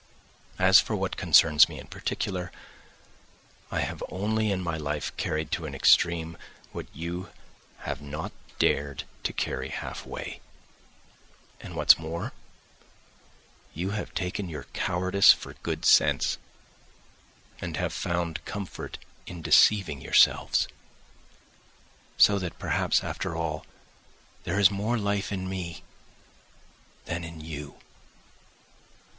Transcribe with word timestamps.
As 0.57 0.79
for 0.79 0.95
what 0.95 1.15
concerns 1.15 1.69
me 1.69 1.77
in 1.79 1.85
particular 1.85 2.51
I 3.69 3.81
have 3.81 4.01
only 4.09 4.49
in 4.51 4.63
my 4.63 4.75
life 4.75 5.15
carried 5.15 5.51
to 5.51 5.67
an 5.67 5.75
extreme 5.75 6.39
what 6.71 6.87
you 6.91 7.29
have 7.81 8.01
not 8.01 8.31
dared 8.57 9.03
to 9.21 9.31
carry 9.31 9.69
halfway, 9.69 10.41
and 11.59 11.75
what's 11.75 11.99
more, 11.99 12.33
you 13.75 13.91
have 13.91 14.15
taken 14.15 14.49
your 14.49 14.63
cowardice 14.73 15.31
for 15.31 15.53
good 15.61 15.85
sense, 15.85 16.39
and 17.59 17.77
have 17.77 17.93
found 17.93 18.43
comfort 18.43 18.97
in 19.27 19.43
deceiving 19.43 20.01
yourselves. 20.01 20.67
So 22.17 22.39
that 22.39 22.57
perhaps, 22.57 23.03
after 23.03 23.35
all, 23.35 23.67
there 24.45 24.59
is 24.59 24.71
more 24.71 24.97
life 24.97 25.31
in 25.31 25.47
me 25.47 25.83
than 27.05 27.23
in 27.23 27.39
you. 27.39 27.77